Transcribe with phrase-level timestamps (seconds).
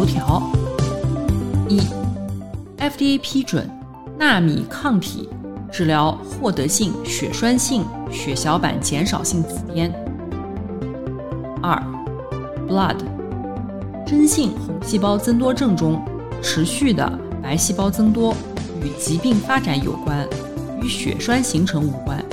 [0.00, 0.42] 头条：
[1.68, 1.78] 一
[2.78, 3.68] ，FDA 批准
[4.18, 5.28] 纳米抗体
[5.70, 9.92] 治疗获得性血栓性血小板减少性紫癜。
[11.62, 11.78] 二
[12.66, 12.96] ，Blood
[14.06, 16.02] 真性红细胞增多症中
[16.40, 18.34] 持续的白细胞增多
[18.82, 20.26] 与疾病发展有关。
[20.82, 22.24] 与血栓形成无关。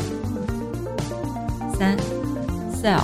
[1.78, 1.98] 三
[2.82, 3.04] ，Cell，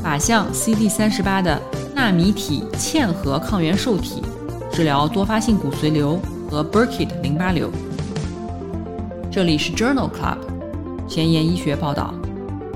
[0.00, 1.60] 靶向 CD 三十八的
[2.02, 4.20] 纳米体嵌合抗原受体，
[4.72, 7.70] 治疗多发性骨髓瘤和 Burkitt 淋巴瘤。
[9.30, 10.38] 这里是 Journal Club，
[11.06, 12.12] 前沿医学报道，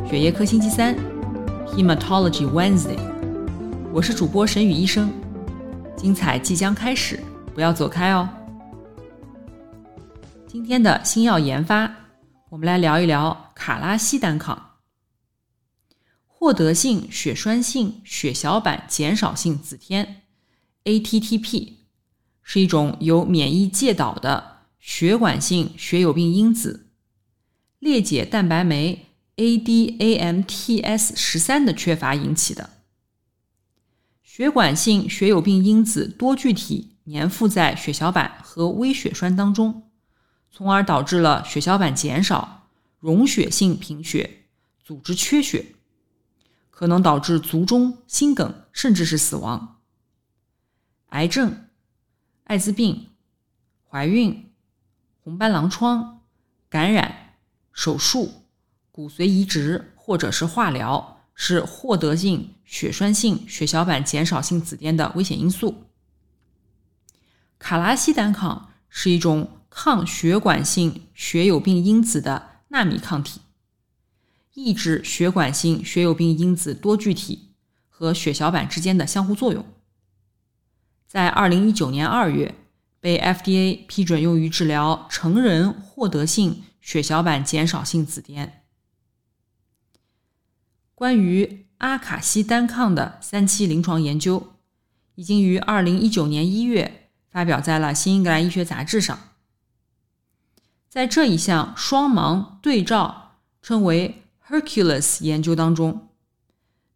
[0.09, 0.95] 血液科星期三
[1.67, 3.01] ，Hematology Wednesday。
[3.93, 5.13] 我是主播沈宇医生，
[5.97, 7.19] 精彩即将开始，
[7.53, 8.29] 不要走开哦。
[10.47, 11.91] 今天的新药研发，
[12.49, 14.57] 我们来聊一聊卡拉西单抗。
[16.47, 20.07] 获得性血栓性血小板减少性紫癜
[20.85, 21.73] （ATTP）
[22.41, 26.87] 是一种由免疫介导的血管性血友病因子
[27.81, 32.71] 裂解蛋白酶 ADAMTS 十三的缺乏引起的。
[34.23, 39.83] 血管性血友病因子多聚体粘附在血小板和微血栓当中。
[40.53, 42.69] 从而导致了血小板减少、
[43.01, 44.45] 溶血性贫血、
[44.85, 45.76] 组织缺血，
[46.77, 49.81] 可能导致卒中、心梗，甚至是死亡。
[51.07, 51.69] 癌症、
[52.45, 53.09] 艾滋病、
[53.89, 54.53] 怀孕、
[55.25, 56.21] 红斑狼疮、
[56.69, 57.39] 感染、
[57.73, 58.43] 手术、
[58.93, 65.85] 骨髓移植或者是化疗，是获得性血栓性血小板减少性紫癜的危险因素。
[67.59, 69.51] 卡拉西单抗是一种。
[69.69, 73.43] 抗血管性血友病因子的纳米抗体，
[74.57, 77.51] 抑制血管性血友病因子多聚体
[77.91, 79.65] 和血小板之间的相互作用，
[81.07, 82.55] 在二零一九年二月
[82.99, 88.51] 被 FDA 批准用于治疗成人获得性血小板减少性紫癜。
[90.95, 94.55] 关于阿卡西单抗的三期临床研究，
[95.17, 99.19] 已经于二零一九年一月发表在了《新英格兰医学杂志》上。
[100.89, 106.09] 在这一项双盲对照称为 Hercules 研究当中，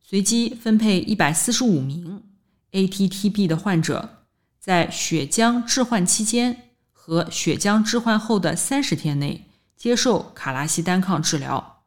[0.01, 2.23] 随机分配一百四十五名
[2.71, 4.25] ATTP 的患者，
[4.61, 11.83] 在血浆置换期间和血浆置换后的三十天内接受卡拉西单抗治疗，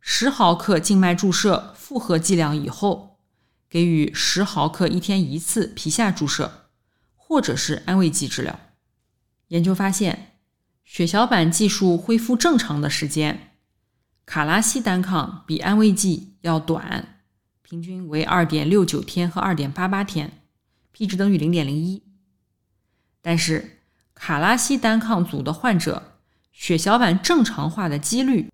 [0.00, 3.18] 十毫克静脉注射复合剂量以后，
[3.68, 6.70] 给予十毫克一天一次皮下注射，
[7.14, 8.58] 或者是安慰剂治疗。
[9.48, 10.32] 研究发现。
[10.90, 13.47] 血小板计数恢复正常的时间，
[14.28, 17.22] 卡拉西单抗比安慰剂要短，
[17.62, 20.42] 平均为二点六九天和二点八八天
[20.92, 22.02] ，p 值等于零点零一。
[23.22, 23.78] 但是
[24.12, 26.18] 卡拉西单抗组的患者
[26.52, 28.50] 血小板正常化的几率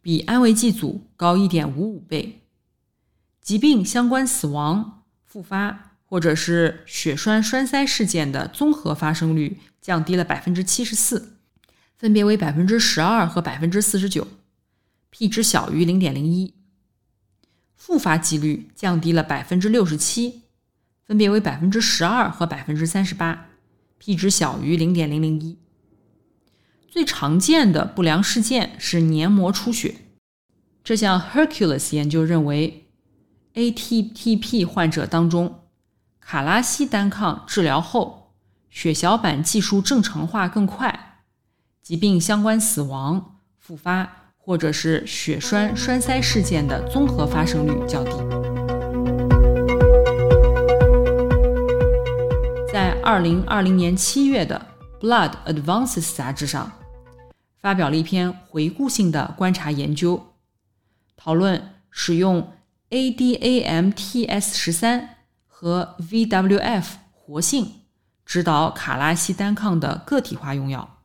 [0.00, 2.40] 比安慰剂组高一点五五倍，
[3.42, 11.34] 疾病相关死亡、复发或者是血栓栓塞事件的综合发生率降低了百分之七十四。
[11.98, 14.26] 分别为百分之十二和百分之四十九
[15.10, 16.54] ，p 值小于零点零一。
[17.74, 20.42] 复发几率降低了百分之六十七，
[21.04, 23.48] 分别为百分之十二和百分之三十八
[23.98, 25.58] ，p 值小于零点零零一。
[26.90, 29.96] 最常见的不良事件是黏膜出血。
[30.82, 32.88] 这项 Hercules 研究认为
[33.54, 35.62] ，ATTP 患者当中，
[36.18, 38.34] 卡拉西单抗治疗后
[38.70, 41.22] 血小板计数正常化更快。
[41.82, 48.12] 疾病相关死亡、复发或者是血栓栓塞事件的综合发生率较低。
[52.72, 54.66] 在二零二零年七月的
[55.06, 56.72] 《Blood Advances》杂志上，
[57.58, 60.28] 发表了一篇回顾性的观察研究，
[61.14, 62.54] 讨论使用
[62.88, 65.16] ADAMTS 十三
[65.46, 67.82] 和 VWF 活性
[68.24, 71.02] 指导卡拉西单抗的个体化用药。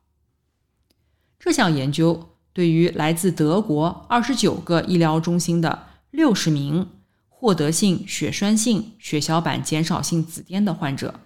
[1.38, 6.88] 这项研究对于来自德国二十九个医疗中心的六十名
[7.28, 11.20] 获得性血栓性血小板减少性紫癜的患者，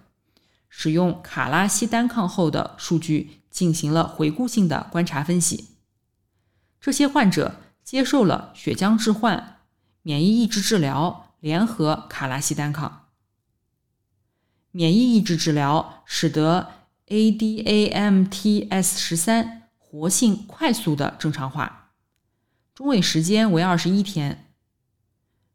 [0.67, 5.69] 使用卡拉西单抗后的数据进行了回顾性的观察分析。
[6.81, 9.59] 这些患者接受了血浆置换、
[10.01, 13.05] 免疫抑制治疗联合卡拉西单抗。
[14.71, 16.71] 免疫抑制治疗使得
[17.07, 19.58] ADAMTS 十三
[19.91, 21.93] 活性快速的正常化，
[22.75, 24.53] 中位时间为二十一天。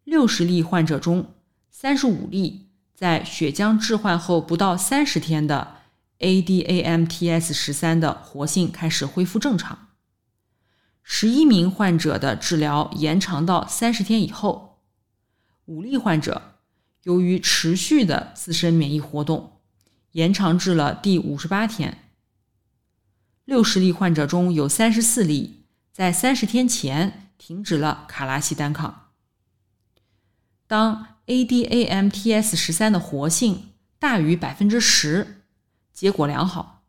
[0.02, 1.34] 六十例患者中，
[1.70, 5.76] 三十五例在血浆置换后不到三十天的
[6.18, 9.90] ADAMTS 十三的活性开始恢复正常。
[11.04, 14.80] 十一名患者的治疗延长到三十天以后，
[15.66, 16.56] 五例患者。
[17.04, 19.60] 由于持续的自身免疫活动，
[20.12, 22.03] 延长至了第五十八天。
[23.44, 29.10] 六十例患者中有三十四例在三十天前停止了卡拉西单抗。
[30.66, 35.42] 当 ADAMTS 十三的活性大于百分之十，
[35.92, 36.82] 结果良好。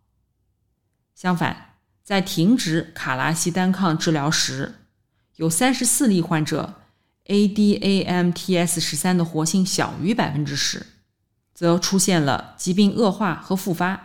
[1.13, 4.75] 相反，在停止卡拉西单抗治疗时，
[5.35, 6.75] 有三十四例患者。
[7.27, 10.85] ADAMTS 十三的活性小于百分之十，
[11.55, 14.04] 则出现了疾病恶化和复发。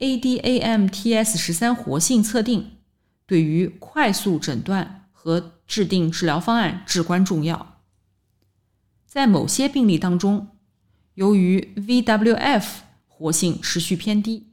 [0.00, 2.78] ADAMTS 十三活性测定
[3.26, 7.80] 对于快速诊断和制定治疗方案至关重要。
[9.06, 10.48] 在某些病例当中，
[11.14, 12.64] 由于 VWF
[13.06, 14.52] 活性持续偏低，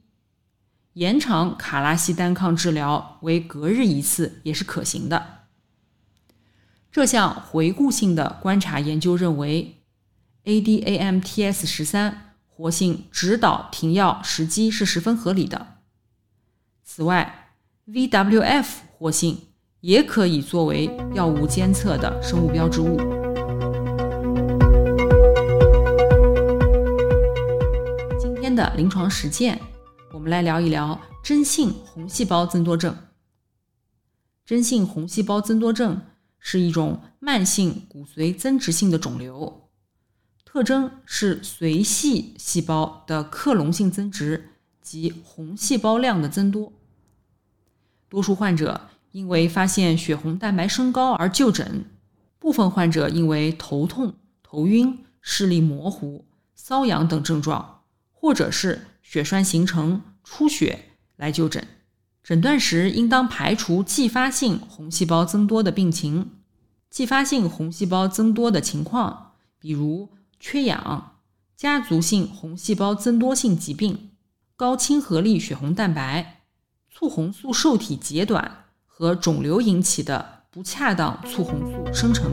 [0.92, 5.46] 延长卡拉西单抗治疗为隔日一次也是可行的。
[6.92, 9.82] 这项回顾性的观察研究认为
[10.44, 12.27] ，ADAMTS 十三
[12.58, 15.76] 活性指导停药时机是十分合理的。
[16.82, 17.52] 此外
[17.86, 19.38] ，VWF 活性
[19.78, 22.96] 也可以作为药物监测的生物标志物。
[28.18, 29.60] 今天的临床实践，
[30.12, 32.96] 我们来聊一聊真性红细胞增多症。
[34.44, 36.02] 真性红细胞增多症。
[36.40, 39.67] 是一种慢性骨髓增殖性的肿瘤，
[40.50, 44.48] 特征是髓系细胞的克隆性增殖
[44.80, 46.72] 及红细胞量的增多。
[48.08, 51.84] 多数患者因为发现血红蛋白升高而就诊，
[52.38, 56.24] 部分患者因为头痛、头晕、视力模糊、
[56.58, 60.86] 瘙痒等症状，或者是血栓形成、出血
[61.16, 61.62] 来就诊。
[62.22, 66.30] 诊断时应当排除继发性红细胞增多的病情。
[66.88, 70.08] 继发性红细胞增多的情况，比如
[70.40, 71.18] 缺氧、
[71.56, 74.10] 家族性红细胞增多性疾病、
[74.56, 76.42] 高亲和力血红蛋白、
[76.90, 82.32] 促红素受体截短和肿瘤引起的不恰当促红素生成。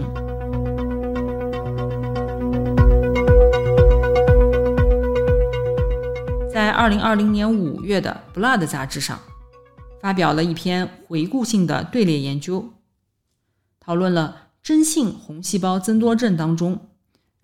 [6.51, 9.19] 在二零二零年五月的《Blood》杂志上。
[10.01, 12.73] 发表了一篇回顾性的队列研究，
[13.79, 16.89] 讨论了真性红细胞增多症当中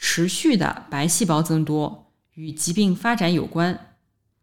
[0.02, 3.96] 持续的白细胞增多与疾病发展有关，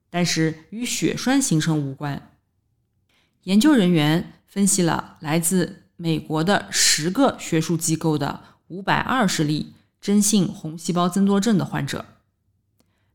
[0.08, 2.30] 但是与血栓形成无关。
[3.42, 12.06] 研究人员分析了来自美国的十个学术机构的五百二十例真性红细胞增多症的患者，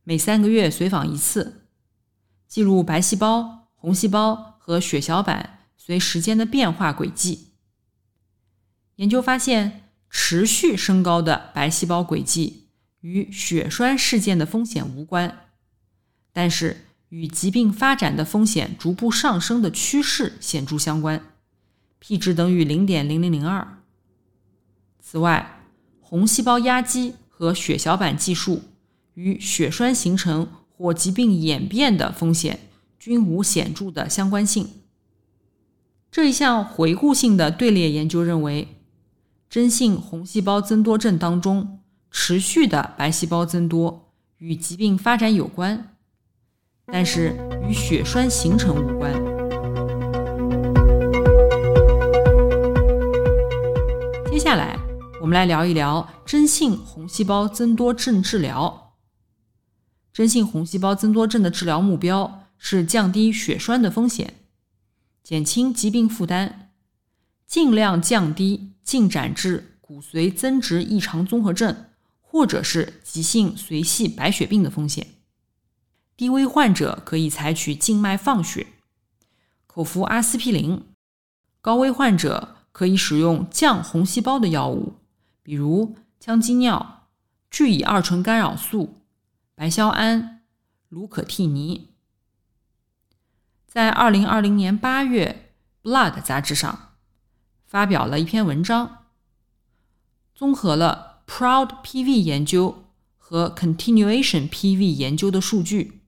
[0.03, 1.67] 每三个月随访一次，
[2.47, 4.51] 记录白细胞、红细胞。
[4.65, 7.49] 和血小板随时间的变化轨迹。
[8.95, 9.82] 研究发现，
[10.13, 12.67] 持续升高的白细胞轨迹
[13.01, 15.49] 与血栓事件的风险无关，
[16.31, 21.21] 但是与疾病发展的风险逐步上升的趋势显著相关
[21.99, 23.79] ，p 值等于零点零零零二。
[25.01, 25.65] 此外，
[25.99, 28.61] 红细胞压积和血小板计数
[29.15, 32.59] 与血栓形成或疾病演变的风险。
[32.99, 34.69] 均无显著的相关性。
[36.09, 38.77] 这一项回顾性的队列研究认为，
[39.53, 41.77] 真性红细胞增多症当中
[42.09, 45.95] 持续的白细胞增多与疾病发展有关，
[46.87, 47.37] 但是
[47.69, 49.13] 与血栓形成无关。
[54.31, 54.75] 接下来，
[55.21, 58.95] 我们来聊一聊真性红细胞增多症治疗。
[60.11, 62.39] 真性红细胞增多症的治疗目标。
[62.57, 64.35] 是降低血栓的风险，
[65.21, 66.62] 减轻疾病负担，
[67.45, 71.85] 尽量降低进展至骨髓增殖异常综合症
[72.19, 75.07] 或者是急性髓系白血病的风险。
[76.15, 78.67] 低危患者可以采取静脉放血，
[79.67, 80.83] 口服阿司匹林；
[81.61, 84.93] 高危患者可以使用降红细胞的药物，
[85.41, 87.07] 比如羟基尿、
[87.49, 89.01] 聚乙二醇干扰素、
[89.55, 90.41] 白硝胺、
[90.89, 91.89] 卢可替尼。
[93.67, 95.53] 在二零二零年八月，
[95.87, 96.92] 《Blood》杂志上
[97.73, 99.05] 发表了一篇文章，
[100.35, 102.83] 综合了 PROUD PV 研究
[103.17, 106.03] 和 Continuation PV 研究的数据，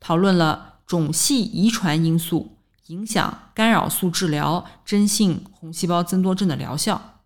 [0.00, 2.56] 讨论了种系遗传因素。
[2.86, 7.20] 影响干扰素治疗真性红细胞增多症的疗效。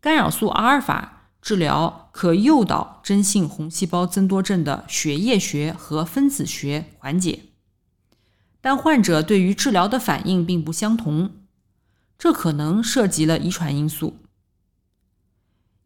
[0.00, 7.46] 干扰素阿尔法治疗可诱导真性红细胞增多症的血液学和分子学缓解，
[8.60, 11.32] 但患者对于治疗的反应并不相同，
[12.20, 14.18] 这可能涉及了遗传因素。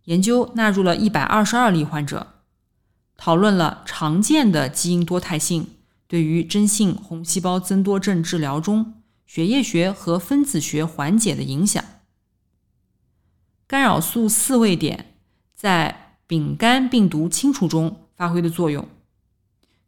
[0.06, 2.40] 研究纳入了一百二十二例患者，
[3.16, 5.68] 讨论了常见的基因多态性。
[6.08, 11.82] 对于真性红细胞增多症治疗中血液学和分子学缓解的影响，
[13.68, 15.14] 干扰素四位点
[15.54, 18.88] 在丙肝病毒清除中发挥的作用。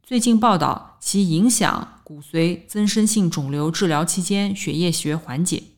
[0.03, 5.76] 最近报道其影响骨髓增生性肿瘤治疗期间血液学缓解。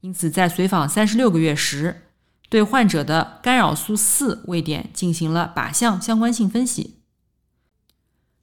[0.00, 2.02] 因此，在随访三十六个月时，
[2.48, 6.96] 对患者的干扰素四位点进行了靶向相关性分析。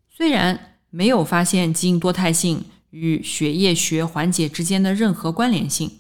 [0.09, 5.99] 虽然没有发现基因多态性与血液学缓解之间的任何关联性，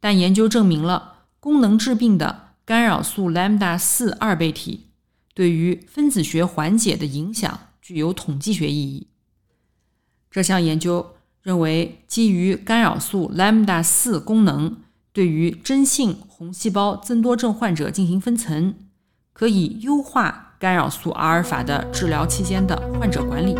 [0.00, 4.86] 但研究证明了功能致病的干扰素 lambda 四二倍体
[5.32, 9.08] 对于分子学缓解的影响具有统计学意义。
[10.30, 11.15] 这项研究
[11.46, 14.78] 认为，基于干扰素 lambda 四功能
[15.12, 18.74] 对于真性红细胞增多症患者进行分层，
[19.32, 20.56] 可以优化。
[20.58, 23.54] 干扰素阿尔法的治疗期间的患者管理，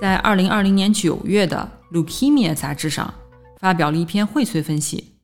[0.00, 3.12] 在二零二零年九月的《Leukemia》杂志上
[3.58, 5.16] 发表了一篇荟萃分析，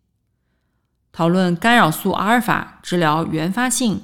[1.10, 4.02] 讨论干扰素阿尔法治疗原发性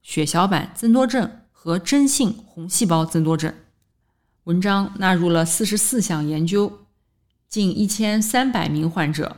[0.00, 1.30] 血小板增多症
[1.62, 3.54] 和真性红细胞增多症。
[4.44, 6.86] 文章纳入了四十四项研究，
[7.50, 9.36] 近一千三百名患者。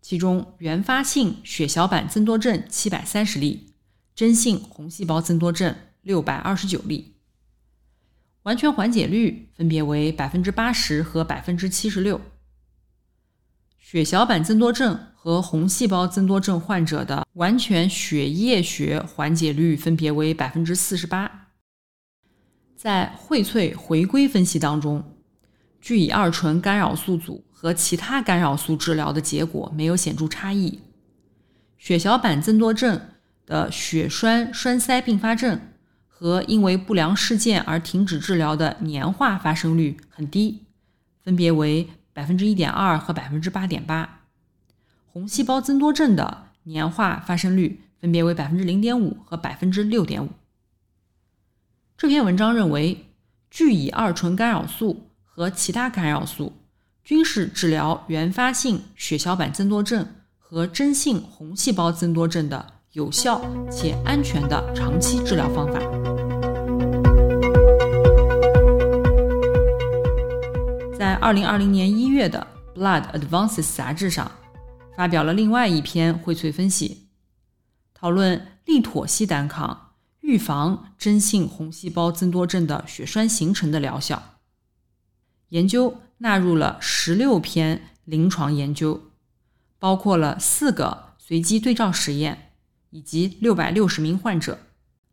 [0.00, 3.74] 其中，原发性血小板增多症七百三十例，
[4.14, 7.16] 真性红细胞增多症六百二十九例，
[8.44, 12.20] 完全缓解率分别为百分之八十和百分之七十六。
[13.92, 21.50] 血小板增多症和红细胞增多症患者的完全血液学缓解率分别为百分之四十八。
[22.74, 25.04] 在荟萃回归分析当中，
[25.78, 27.44] 聚乙二醇干扰素组。
[27.50, 30.78] 和其他干扰素治疗的结果没有显著差异。
[31.76, 32.98] 血小板增多症
[33.44, 35.60] 的血栓栓塞并发症
[36.08, 40.64] 和因为不良事件而停止治疗的年化发生率很低，
[41.22, 44.20] 分别为百分之一点二和百分之八点八。
[45.06, 50.30] 红细胞增多症的年化发生率分别为百分之零点五和百分之六点五。
[51.96, 53.06] 这篇文章认为，
[53.50, 56.54] 聚乙二醇干扰素和其他干扰素。
[57.04, 60.06] 均是治疗原发性血小板增多症
[60.38, 66.11] 和真性红细胞增多症的有效且安全的长期治疗方法。
[71.02, 72.46] 在二零二零年一月的
[72.78, 74.30] 《Blood Advances》杂志上，
[74.96, 77.08] 发表了另外一篇荟萃分析，
[77.92, 84.38] 讨论利妥昔单抗预防真性红细胞增多症的血栓形成的疗效。
[85.48, 85.98] 研究。
[86.18, 89.10] 纳入了十六篇临床研究，
[89.80, 92.52] 包括了四个随机对照实验
[92.90, 94.60] 以及六百六十名患者。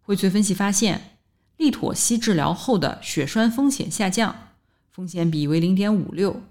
[0.05, 1.17] 荟萃分析发现，
[1.57, 4.48] 利妥昔治疗后的血栓风险下降，
[4.99, 6.41] 风险比为零点五六，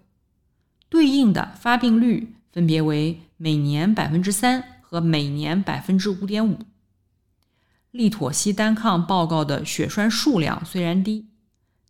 [0.88, 6.61] 对应的发病率分别为每年百分之三和每年百分之五点五。
[7.90, 11.26] 利妥昔单抗报告的血栓数量虽然低，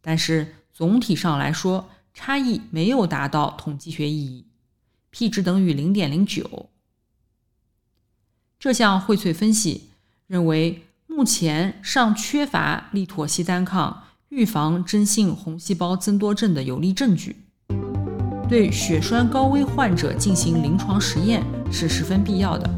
[0.00, 1.90] 但是总体上来说。
[2.12, 4.44] 差异没有达到统计学意义
[5.10, 6.68] ，p 值等于零点零九。
[8.58, 9.90] 这项荟萃分析
[10.26, 17.34] 认为，目前尚缺乏利妥昔单抗预防真性红细胞增多症的有力证据，
[18.46, 21.42] 对血栓高危患者进行临床实验
[21.72, 22.68] 是十分必要的。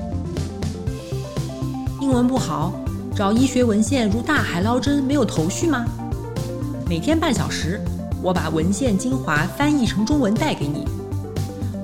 [2.00, 2.73] 英文不好，
[3.16, 5.85] 找医学文献如大海捞针，没有头绪吗？
[6.88, 7.80] 每天半小时。
[8.23, 10.85] 我把文献精华翻译成中文带给你。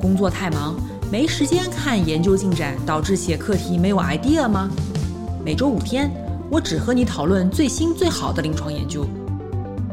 [0.00, 0.76] 工作太忙，
[1.10, 4.70] 没时间看研究进展，导致写课题没有 idea 吗？
[5.44, 6.08] 每周五天，
[6.50, 9.04] 我只和你讨论最新最好的临床研究。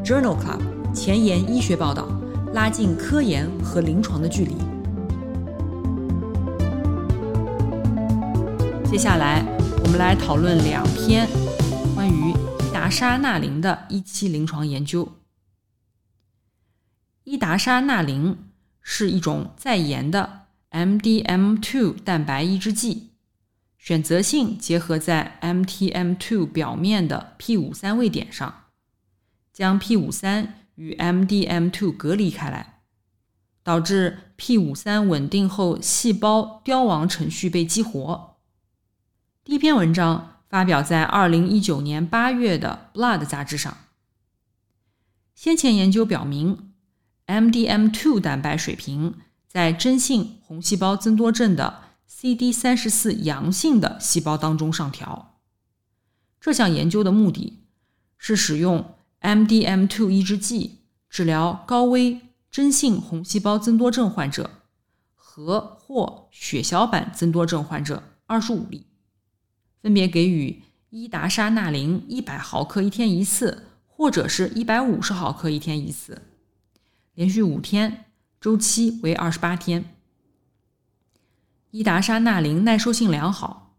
[0.03, 2.05] Journal Club 前沿医学报道，
[2.53, 4.53] 拉近科研和临床的距离。
[8.91, 9.41] 接下来，
[9.81, 11.25] 我们来讨论两篇
[11.95, 15.07] 关于伊达沙那林的一期临床研究。
[17.23, 18.37] 伊达沙那林
[18.81, 23.11] 是一种在研的 MDM2 蛋白抑制剂，
[23.77, 28.62] 选择性结合在 MTM2 表面的 P53 位点上，
[29.53, 32.81] 将 P53 与 MDM2 隔离开来，
[33.61, 38.37] 导致 P53 稳定后，细胞凋亡程序被激活。
[39.43, 43.77] 第一篇文章发表在二零一九年八月的《Blood》杂志上。
[45.35, 46.73] 先前研究表明
[47.27, 49.15] ，MDM2 蛋白水平
[49.47, 55.37] 在真性红细胞增多症的 CD 三十四阳性的细胞当中上调。
[56.39, 57.67] 这项研究的目的
[58.17, 62.19] 是使用 MDM2 抑制剂治疗高危
[62.51, 64.49] 真性红细胞增多症患者
[65.15, 68.85] 和或血小板增多症患者二十五例。
[69.81, 76.21] 分别给予伊达沙那林一百毫克一天一次，或者是一百五十毫克一天一次，
[77.13, 78.05] 连续五天，
[78.39, 79.95] 周期为二十八天。
[81.71, 83.75] 伊达沙那林耐受性良好，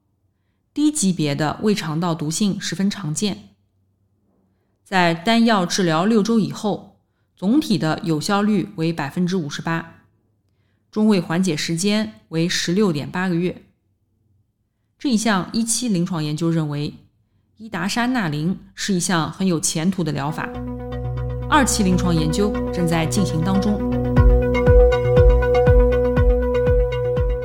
[0.72, 3.53] 低级别的胃肠道毒性十分常见。
[4.84, 6.98] 在单药治疗六周以后，
[7.34, 10.02] 总体的有效率为百分之五十八，
[10.90, 13.62] 中位缓解时间为十六点八个月。
[14.98, 16.92] 这一项一期临床研究认为，
[17.56, 20.46] 伊达沙那林是一项很有前途的疗法。
[21.48, 23.78] 二期临床研究正在进行当中。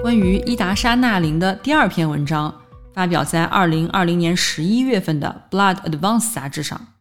[0.02, 6.99] 关于伊达沙那林的第二篇文章发表在二零二零年十一月份的《Blood Advance》杂志上。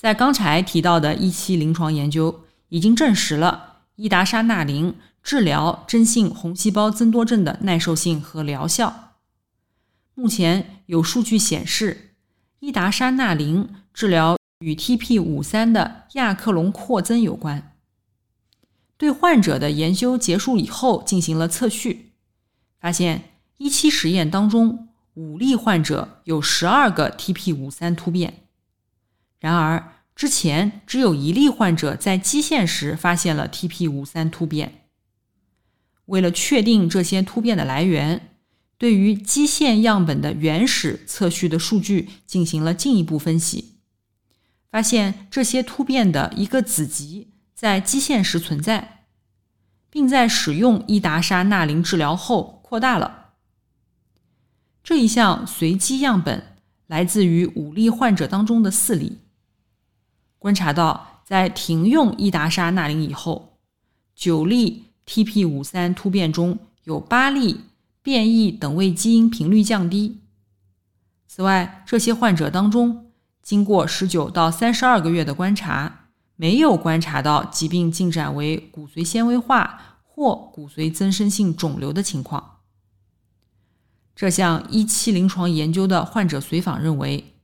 [0.00, 9.18] 在刚才提到的一期临床研究已经证实了伊达沙那林治疗真性红细胞增多症的耐受性和疗效。
[10.14, 12.14] 目前有数据显示，
[12.60, 17.74] 伊达沙那林治疗与 TP 五三的亚克隆扩增有关。
[18.96, 22.12] 对患者的研究结束以后进行了测序，
[22.80, 28.39] 发现一期实验当中五例患者有十二个 TP 五三突变，
[29.40, 34.84] 然而之前只有一例患者在基线时发现了 TP 五三突变。
[36.06, 38.28] 为了确定这些突变的来源。
[38.78, 43.74] 对于基线样本的原始测序的数据进行了进一步分析，
[44.70, 49.04] 发现这些突变的一个子集在基线时存在，
[49.90, 53.32] 并在使用伊达沙那林治疗后扩大了。
[54.82, 59.18] 这一项随机样本来自于五例患者当中的四例，
[60.40, 63.58] 观察到在停用伊达沙那林以后，
[64.16, 67.60] 九例 TP 五三突变中有八例。
[68.02, 70.20] 变异等位基因频率降低。
[71.26, 73.10] 此外，这些患者当中，
[73.42, 82.60] 经过十九到三十二个月的观察，没有观察到疾病进展为骨髓纤维化或骨髓增生性肿瘤的情况。
[84.16, 87.34] 这项一期临床研究的患者随访认为，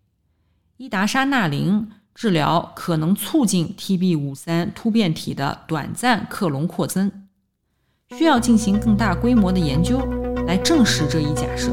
[0.78, 7.12] 伊达沙那林治疗可能促进 TB 五三突变体的短暂克隆扩增，
[8.16, 9.98] 需要进行更大规模的研究。
[10.46, 11.70] 来证实这一假设。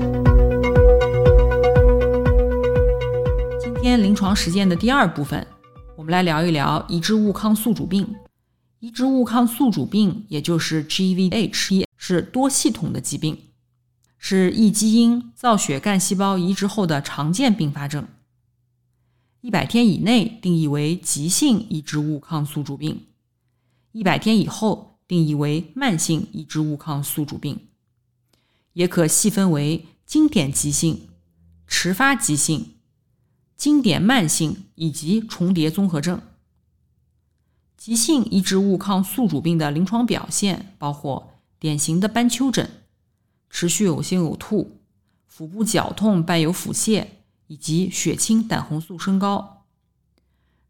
[3.57, 5.47] 今天临床实践的第二部分，
[5.95, 8.13] 我们来聊一聊移植物抗宿主病。
[8.79, 13.37] 移植物抗宿主病，也就是 GVHD，是多系统的疾病，
[14.17, 18.05] 是异基因造血干细胞移植后的常见并发症。
[19.43, 23.07] 一百天以内定义为急性移植物抗宿主病，
[23.91, 27.67] 一百天以后定义为慢性移植物抗宿主病。
[28.71, 31.09] 也可细分为经典急性、
[31.67, 32.75] 迟发急性、
[33.57, 36.21] 经典慢性以及重叠综合症。
[37.75, 42.71] 急性移植物抗宿主病的临床表现包括典型的斑丘疹、
[43.49, 44.79] 持续恶心呕吐、
[45.27, 47.07] 腹部绞痛伴有腹泻
[47.53, 49.67] 以及血清胆红素升高。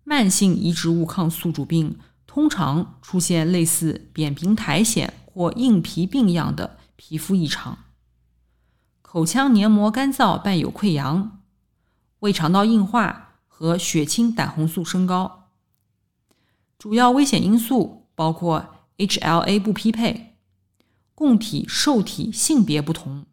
[0.03, 7.77] 慢性移植物抗宿主病通常出现类似扁平苔藓或硬皮病样的皮肤异常。
[9.01, 11.39] 口腔黏膜干燥伴有溃疡、
[12.19, 15.51] 胃肠道硬化和血清胆红素升高。
[16.77, 20.35] 主要危险因素包括 HLA 不匹配、
[21.15, 23.25] 供体受体性别不同、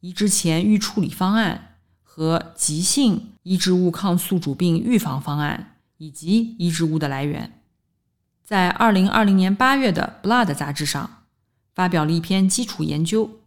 [0.00, 1.67] 移植前预处理方案
[2.18, 7.62] 和急性移植物抗宿主病预防方案以及移植物的来源。
[8.42, 11.22] 在二零二零年八月的《Blood》杂志上
[11.76, 13.38] 发表了一篇基础研究，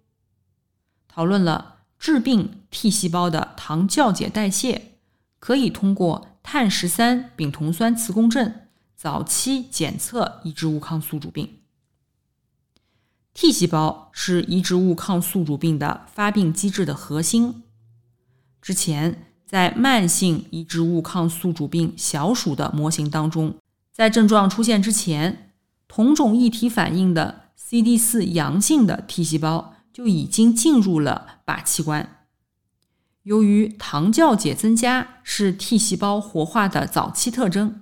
[1.09, 4.93] 讨论了致病 T 细胞的糖酵解代谢
[5.39, 11.57] 可以通过碳十三丙酮酸磁共振早期检测移植物抗宿主病。
[13.33, 17.63] T 细胞是移植物抗宿主病的发病机制的核心。
[18.61, 23.55] 之前，在慢性移植物抗宿主病小鼠的模型当中，
[23.91, 25.51] 在症状出现之前，
[25.87, 32.25] 同种异体反应的 CD 四阳性的 T 细胞就已经进入了靶器官。
[33.23, 37.81] 由于糖酵解增加是 T 细胞活化的早期特征，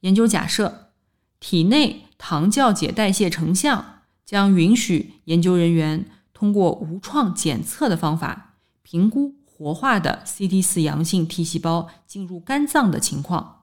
[0.00, 0.90] 研究假设
[1.38, 3.92] 体内糖酵解代谢成像。
[4.26, 13.62] 将允许研究人员通过无创检测的方法评估活化的 CD4 阳性 T 细胞进入肝脏的情况，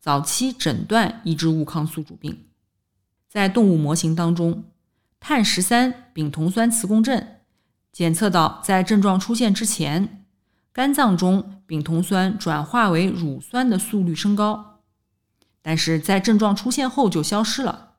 [0.00, 2.46] 早期诊断移植物抗宿主病。
[3.28, 4.64] 在动物模型当中，
[5.20, 7.42] 碳十三丙酮酸磁共振
[7.92, 10.24] 检测到，在症状出现之前，
[10.72, 14.80] 肝脏中丙酮酸转化为乳酸的速率升高，
[15.60, 17.96] 但是在症状出现后就消失了。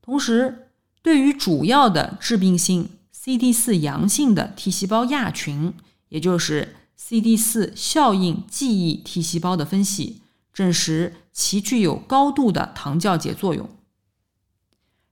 [0.00, 0.70] 同时，
[1.02, 5.74] 对于主要的致病性 CD 四阳性的 T 细胞亚群，
[6.08, 13.68] 也就是 CD 四效应记忆 T 细胞的分析，证实其具有高度的糖酵解作用。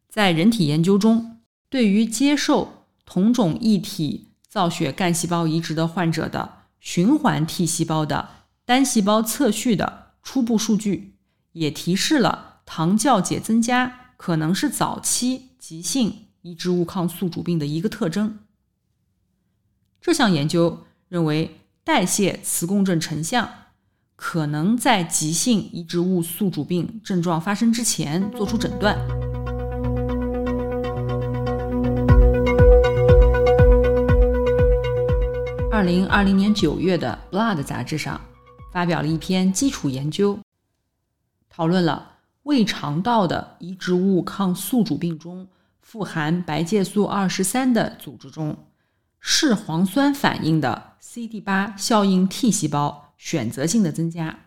[0.09, 8.29] 在人体研究中，对于接受同种异体造血干细胞移植的患者的循环 T 细胞的
[8.65, 11.15] 单细胞测序的初步数据，
[11.53, 15.51] 也提示了糖酵解增加可能是早期。
[15.59, 18.39] 急性移植物抗宿主病的一个特征。
[20.01, 23.49] 这项研究认为，代谢磁共振成像
[24.17, 28.99] 可能在急性移植物宿主病症状发生之前做出诊断。
[35.71, 38.21] 二零二零年九月的《Blood》杂志上
[38.73, 40.39] 发表了一篇基础研究，
[41.49, 45.47] 讨论了胃肠道的移植物抗宿主病中。
[45.83, 48.57] 富含白介素二十三的组织中，
[49.21, 54.41] 视黄酸反应的 CD 八效应 T 细胞选择性的增加。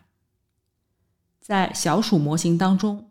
[1.39, 3.09] 在小鼠模型当中，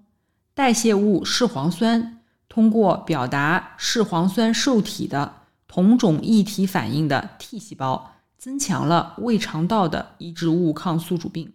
[0.53, 11.55] 代谢物视黄酸通过表达视黄酸受体的同种异体反应的 T 细胞，增强了胃肠道的移植物抗宿主病。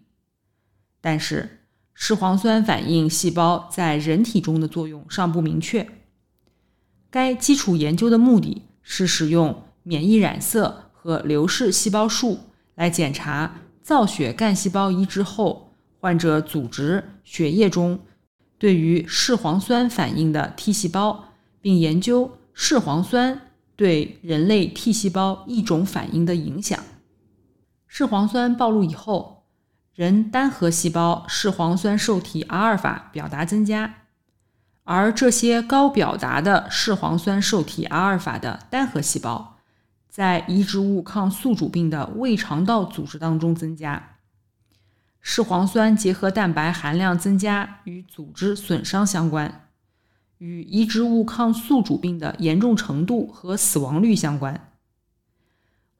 [0.99, 1.61] 但是，
[1.93, 5.87] 视黄酸反应细胞在人体中的作用尚不明确。
[7.11, 12.39] 该基础研究的目的是使用免疫染色和流式细胞束
[12.75, 17.99] 来检查造血干细胞移植后患者组织血液中
[18.57, 21.25] 对于视黄酸反应的 T 细胞，
[21.59, 23.41] 并研究视黄酸
[23.75, 26.79] 对人类 T 细胞异种反应的影响。
[27.85, 29.43] 视黄酸暴露以后，
[29.93, 33.95] 人单核细胞视黄酸受体阿尔法表达增加。
[34.85, 39.52] 而这些高表达的视黄酸受体阿尔法的单核细胞，
[40.13, 44.17] 在移植物抗宿主病的胃肠道组织当中增加。
[45.19, 49.69] 视黄酸结合蛋白含量增加与组织损伤相关，
[50.37, 54.69] 与移植物抗宿主病的严重程度和死亡率相关。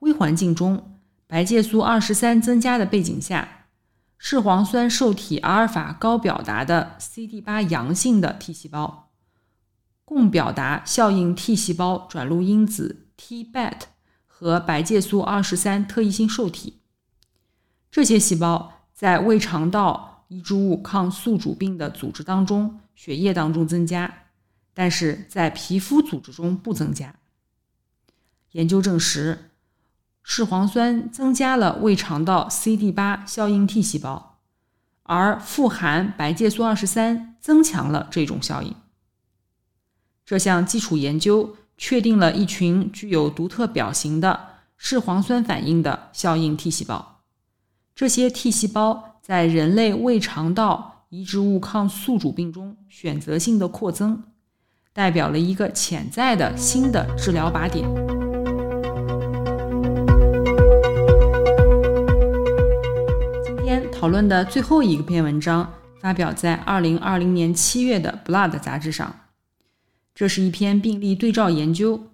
[0.02, 3.65] 微环境中白介素二十三增加的背景下。
[4.19, 9.10] 视黄酸受体阿尔法高表达的 CD 八阳性的 T 细胞，
[10.06, 13.80] 共表达效应 T 细胞转录因子 Tbat
[14.43, 16.82] 和白介素二十三特异性受体。
[17.89, 24.13] 这些细胞在胃肠道移植物抗宿主病的组织当中、血液当中增加，
[24.73, 27.15] 但是在皮肤组织中不增加。
[28.51, 29.49] 研究证实。
[30.25, 34.39] 视黄酸增加了胃肠道 CD 八效应 T 细胞，
[35.03, 38.73] 而富含白介素二十三增强了这种效应。
[40.25, 44.39] 这项基础研究确定了一群具有独特表型的
[44.78, 47.19] 视黄酸反应的效应 T 细胞。
[47.93, 54.24] 这些 T 细胞在人类胃肠道移植物抗宿主病中选择性的扩增，
[54.93, 57.86] 代表了一个潜在的新的治疗靶点。
[63.43, 65.69] 今天讨论的最后一个篇文章
[66.00, 69.13] 发表在二零二零年七月的《Blood》杂志上。
[70.15, 72.08] 这是一篇病例对照研究，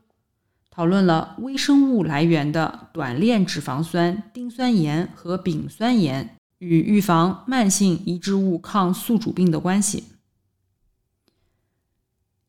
[0.69, 10.05] 讨论了微生物来源的短链脂肪酸丁酸盐和丙酸盐与预防慢性移植物抗宿主病的关系。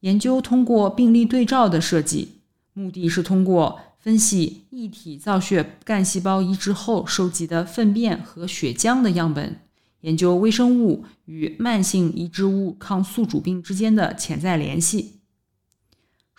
[0.01, 2.37] 研究通过病例对照的设计，
[2.73, 9.61] 目的是通过分析异体造血干细胞移植后收集的粪便和血浆的样本，
[10.03, 15.20] 研究微生物与慢性移植物抗宿主病之间的潜在联系。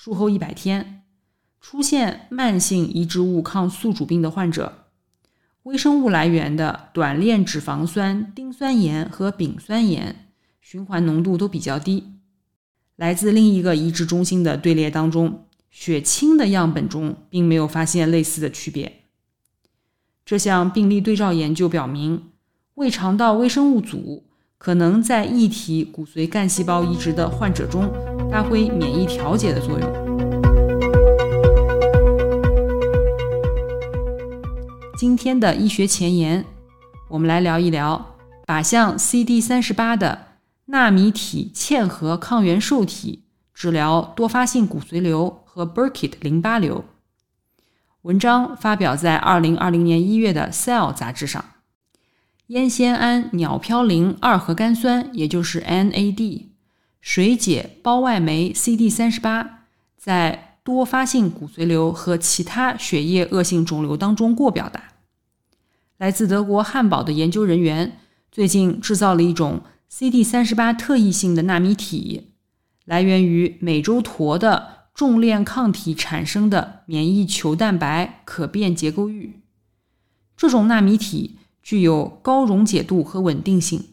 [0.04, 1.04] 术后一百天，
[1.60, 4.88] 出现慢性移植物抗宿主病的患者，
[5.62, 12.16] 微生物来源的短链脂肪酸丁酸盐和丙酸盐循环浓度都比较低。
[12.96, 19.04] 来自另一个移植中心的队列当中，血清的样本中并没有发现类似的区别。
[20.26, 22.32] 这项病例对照研究表明，
[22.74, 24.24] 胃肠道微生物组
[24.58, 28.11] 可能在异体骨髓干细胞移植的患者中。
[28.32, 29.92] 发挥免疫调节的作用。
[34.98, 36.46] 今天的医学前沿，
[37.10, 38.16] 我们来聊一聊
[38.48, 40.28] 靶向 CD 三十八的
[40.68, 46.86] 纳米体嵌合抗原受体治疗多发性骨髓瘤和 Burkitt 淋巴瘤。
[48.04, 51.44] 文章发表在二零二零年一月的《Cell》杂志上。
[52.48, 56.51] 烟酰胺鸟嘌呤二核苷酸，也就是 NAD。
[57.02, 59.66] 水解胞外酶 CD 三十八
[59.98, 64.94] 在多发性骨髓瘤和其他血液恶性肿瘤当中过表达。
[65.98, 67.98] 来自德国汉堡的研究人员
[68.32, 72.30] 最近制造了一种 CD 三十八特异性的纳米体，
[72.86, 79.42] 来源于美洲驼的重链抗体产生的免疫球蛋白可变结构域。
[80.38, 83.86] 这种纳米体具有高溶解度和稳定性，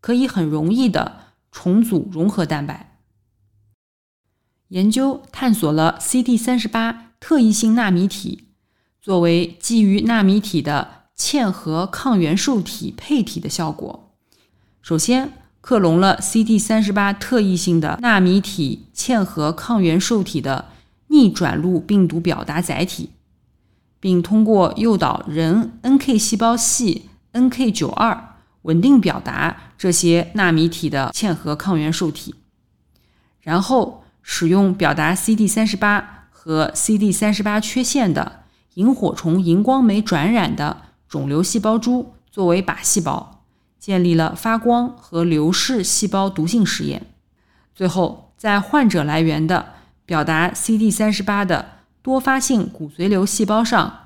[0.00, 1.23] 可以很容易的。
[1.56, 2.98] 重组融合蛋白
[4.68, 8.48] 研究探索了 CD 三十八特异性纳米体
[9.00, 14.16] 作为基于纳米体的嵌合抗原受体配体的效果。
[14.82, 20.72] 首先，克隆了 CD 三十八特异性的纳米体嵌合抗原受体的
[21.06, 23.10] 逆转录病毒表达载体，
[24.00, 28.33] 并通过诱导人 NK 细胞系 NK 九二。
[28.64, 32.34] 稳定表达这些纳米体的嵌合抗原受体，
[33.40, 43.44] 然后使用表达 CD 三十八和 CD 三十八缺陷的萤火虫荧光酶转染的肿瘤细胞株作为靶细胞，
[43.78, 47.06] 建立了发光和流逝细胞毒性实验。
[47.74, 49.74] 最后，在患者来源的
[50.06, 54.00] 表达 CD 三十八的多发性骨髓瘤细胞上。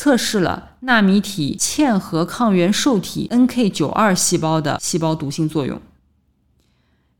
[0.00, 5.82] 测试了纳米体嵌合抗原受体 NK 九二细胞的细胞毒性作用。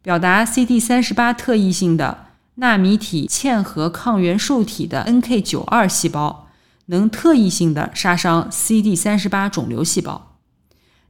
[0.01, 6.47] 表达 CD 三十八特异性的纳米体嵌合抗原受体的 NK 九二细胞
[6.87, 10.37] 能特异性的杀伤 CD 三十八肿瘤细胞，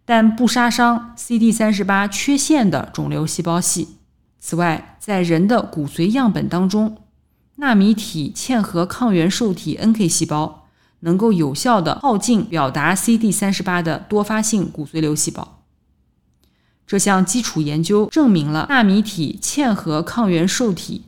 [0.06, 3.98] 但不杀伤 CD 三十八缺陷的肿瘤细胞系。
[4.38, 6.96] 此外，在人的骨髓样本当中，
[7.56, 10.64] 纳米体嵌合抗原受体 NK 细胞。
[11.00, 15.62] 能够有效的耗尽表达 CD 三十八的多发性骨髓瘤细胞。
[16.86, 21.04] 这项基础研究证明了纳米体嵌合抗原受体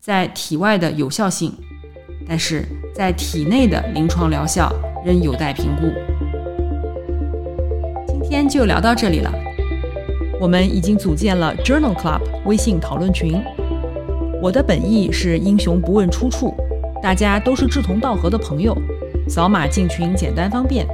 [0.00, 1.52] 在体外的有效性，
[2.28, 4.72] 但是在体内的临床疗效
[5.04, 5.90] 仍有待评估。
[8.06, 9.32] 今天就聊到这里了。
[10.40, 13.42] 我们已经组建了 Journal Club 微信讨论群。
[14.42, 16.54] 我的本意是英雄不问出处，
[17.02, 18.76] 大家都是志同道合的朋友。
[19.28, 20.86] 扫码进群简单方便，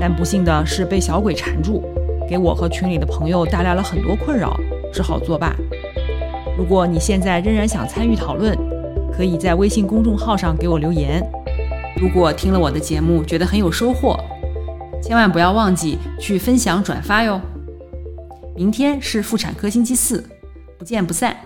[0.00, 1.82] 但不幸的是被小鬼缠住，
[2.28, 4.56] 给我和群里的朋友带来了很多困扰，
[4.92, 5.54] 只好作罢。
[6.56, 8.56] 如果你现在仍然想参与讨论，
[9.12, 11.22] 可以在微信公众号上给我留言。
[12.00, 14.18] 如果听了我的节目觉得很有收获，
[15.02, 17.40] 千万不要忘记去分享转发哟。
[18.54, 20.24] 明天是妇产科星期四，
[20.78, 21.36] 不见不散。